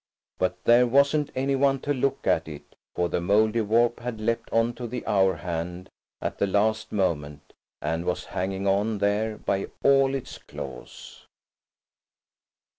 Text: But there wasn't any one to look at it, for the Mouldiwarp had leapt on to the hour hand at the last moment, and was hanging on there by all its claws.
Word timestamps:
But 0.39 0.63
there 0.63 0.87
wasn't 0.87 1.29
any 1.35 1.55
one 1.55 1.77
to 1.81 1.93
look 1.93 2.25
at 2.25 2.47
it, 2.47 2.75
for 2.95 3.07
the 3.07 3.19
Mouldiwarp 3.21 3.99
had 3.99 4.19
leapt 4.19 4.51
on 4.51 4.73
to 4.73 4.87
the 4.87 5.05
hour 5.05 5.35
hand 5.35 5.91
at 6.19 6.39
the 6.39 6.47
last 6.47 6.91
moment, 6.91 7.53
and 7.83 8.03
was 8.03 8.25
hanging 8.33 8.65
on 8.67 8.97
there 8.97 9.37
by 9.37 9.67
all 9.83 10.15
its 10.15 10.39
claws. 10.39 11.27